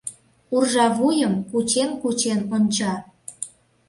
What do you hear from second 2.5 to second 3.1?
онча.